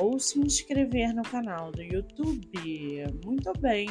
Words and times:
ou 0.00 0.18
se 0.18 0.38
inscrever 0.40 1.14
no 1.14 1.22
canal 1.22 1.70
do 1.70 1.82
YouTube. 1.82 3.04
Muito 3.22 3.52
bem! 3.60 3.86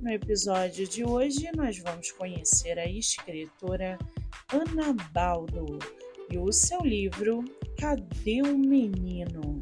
No 0.00 0.10
episódio 0.10 0.88
de 0.88 1.04
hoje, 1.04 1.50
nós 1.54 1.78
vamos 1.78 2.10
conhecer 2.12 2.78
a 2.78 2.86
escritora 2.86 3.98
Ana 4.50 4.94
Baldo 5.12 5.78
e 6.30 6.38
o 6.38 6.50
seu 6.50 6.80
livro 6.80 7.44
Cadê 7.78 8.40
o 8.40 8.56
Menino? 8.56 9.60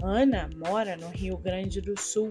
Ana 0.00 0.48
mora 0.56 0.96
no 0.96 1.08
Rio 1.08 1.38
Grande 1.38 1.80
do 1.80 1.98
Sul, 1.98 2.28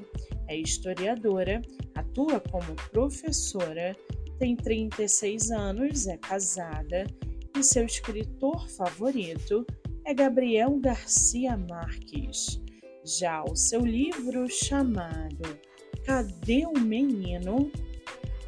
é 0.48 0.56
historiadora, 0.56 1.62
atua 1.96 2.40
como 2.40 2.76
professora, 2.92 3.96
tem 4.40 4.56
36 4.56 5.52
anos, 5.52 6.08
é 6.08 6.18
casada 6.18 7.08
e 7.58 7.64
seu 7.64 7.86
escritor 7.86 8.70
favorito 8.70 9.66
é 10.06 10.14
Gabriel 10.14 10.78
Garcia 10.80 11.56
Marques. 11.56 12.62
Já 13.06 13.44
o 13.44 13.56
seu 13.56 13.82
livro 13.82 14.50
chamado 14.50 15.58
Cadê 16.06 16.66
o 16.66 16.78
Menino? 16.78 17.72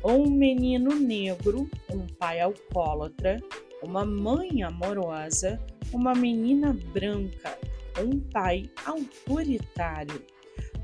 Um 0.04 0.30
menino 0.30 0.94
negro, 0.94 1.70
um 1.90 2.06
pai 2.06 2.40
alcoólatra, 2.40 3.42
uma 3.82 4.06
mãe 4.06 4.64
amorosa, 4.64 5.60
uma 5.92 6.14
menina 6.14 6.78
branca, 6.94 7.58
um 8.00 8.20
pai 8.20 8.70
autoritário, 8.86 10.22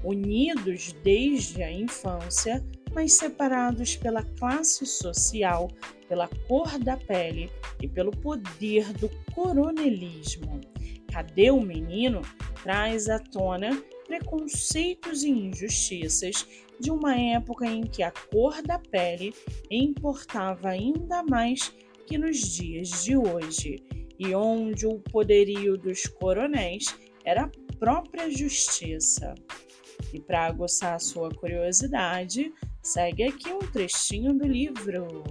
unidos 0.04 0.94
desde 1.04 1.62
a 1.62 1.72
infância, 1.72 2.66
mas 2.94 3.14
separados 3.14 3.96
pela 3.96 4.24
classe 4.24 4.86
social, 4.86 5.70
pela 6.08 6.28
cor 6.48 6.78
da 6.80 6.98
pele 6.98 7.50
e 7.82 7.88
pelo 7.88 8.12
poder 8.12 8.92
do 8.94 9.10
coronelismo. 9.34 10.62
Cadê 11.12 11.52
o 11.52 11.62
menino? 11.62 12.22
traz 12.64 13.10
à 13.10 13.20
tona 13.20 13.82
preconceitos 14.08 15.24
e 15.24 15.30
injustiças 15.30 16.46
de 16.80 16.92
uma 16.92 17.16
época 17.16 17.66
em 17.66 17.82
que 17.82 18.04
a 18.04 18.12
cor 18.12 18.62
da 18.62 18.78
pele 18.78 19.34
importava 19.70 20.70
ainda 20.70 21.24
mais 21.24 21.74
que 22.06 22.18
nos 22.18 22.38
dias 22.40 23.04
de 23.04 23.16
hoje, 23.16 23.84
e 24.20 24.36
onde 24.36 24.86
o 24.86 25.00
poderio 25.00 25.78
dos 25.78 26.06
coronéis 26.06 26.96
era 27.24 27.44
a 27.44 27.78
própria 27.78 28.30
justiça. 28.30 29.34
E 30.14 30.20
para 30.20 30.46
aguçar 30.46 31.00
sua 31.00 31.30
curiosidade, 31.30 32.52
segue 32.82 33.24
aqui 33.24 33.52
um 33.52 33.60
trechinho 33.60 34.34
do 34.34 34.46
livro. 34.46 35.24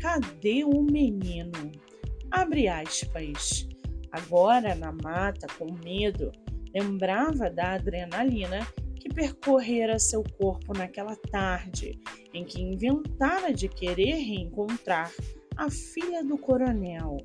Cadê 0.00 0.64
o 0.64 0.82
menino? 0.82 1.72
Abre 2.30 2.68
aspas. 2.68 3.68
Agora 4.10 4.74
na 4.74 4.92
mata, 4.92 5.46
com 5.58 5.72
medo, 5.84 6.32
lembrava 6.74 7.50
da 7.50 7.72
adrenalina 7.74 8.66
que 8.96 9.08
percorrera 9.08 9.98
seu 9.98 10.22
corpo 10.38 10.76
naquela 10.76 11.16
tarde 11.16 12.00
em 12.32 12.44
que 12.44 12.60
inventara 12.60 13.52
de 13.52 13.68
querer 13.68 14.14
reencontrar 14.16 15.12
a 15.56 15.70
filha 15.70 16.24
do 16.24 16.36
coronel. 16.36 17.16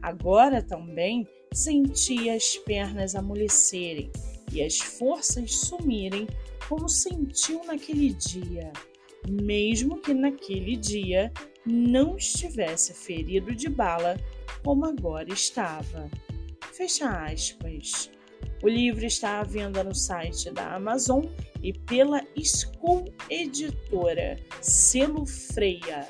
Agora 0.00 0.62
também 0.62 1.26
sentia 1.52 2.34
as 2.34 2.56
pernas 2.56 3.14
amolecerem 3.14 4.10
e 4.52 4.62
as 4.62 4.78
forças 4.78 5.54
sumirem 5.54 6.26
como 6.68 6.88
sentiu 6.88 7.64
naquele 7.64 8.12
dia, 8.12 8.72
mesmo 9.26 10.00
que 10.00 10.12
naquele 10.12 10.76
dia 10.76 11.32
não 11.64 12.16
estivesse 12.16 12.94
ferido 12.94 13.54
de 13.54 13.68
bala 13.68 14.16
como 14.64 14.84
agora 14.84 15.32
estava. 15.32 16.08
Fecha 16.72 17.08
aspas. 17.24 18.10
O 18.62 18.68
livro 18.68 19.04
está 19.04 19.40
à 19.40 19.44
venda 19.44 19.84
no 19.84 19.94
site 19.94 20.50
da 20.50 20.74
Amazon 20.74 21.24
e 21.62 21.72
pela 21.72 22.20
School 22.36 23.04
Editora, 23.30 24.36
selo 24.60 25.24
Freia. 25.26 26.08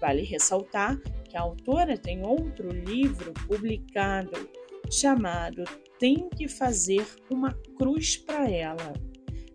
Vale 0.00 0.22
ressaltar 0.22 0.98
que 1.28 1.36
a 1.36 1.42
autora 1.42 1.98
tem 1.98 2.24
outro 2.24 2.70
livro 2.70 3.32
publicado 3.46 4.48
chamado 4.90 5.64
Tem 5.98 6.28
que 6.30 6.48
Fazer 6.48 7.06
uma 7.30 7.52
Cruz 7.76 8.16
para 8.16 8.50
Ela. 8.50 8.92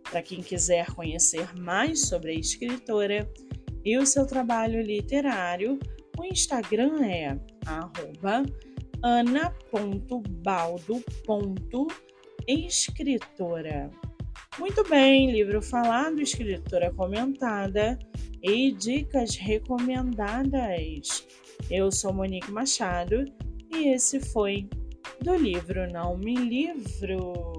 Para 0.10 0.22
quem 0.22 0.42
quiser 0.42 0.94
conhecer 0.94 1.54
mais 1.56 2.08
sobre 2.08 2.32
a 2.32 2.36
escritora 2.36 3.30
e 3.86 3.98
o 3.98 4.06
seu 4.06 4.26
trabalho 4.26 4.82
literário, 4.82 5.80
o 6.18 6.26
Instagram 6.26 7.06
é 7.06 7.40
ana.baldo.com 9.04 11.88
escritora. 12.48 13.92
Muito 14.58 14.84
bem, 14.90 15.32
livro 15.32 15.62
falado, 15.62 16.20
escritora 16.20 16.92
comentada 16.92 18.00
e 18.42 18.72
dicas 18.72 19.36
recomendadas. 19.36 21.28
Eu 21.70 21.92
sou 21.92 22.12
Monique 22.12 22.52
Machado 22.52 23.26
e 23.72 23.90
esse 23.90 24.20
foi 24.20 24.68
do 25.22 25.36
livro 25.36 25.88
Não 25.92 26.18
Me 26.18 26.36
Livro. 26.36 27.59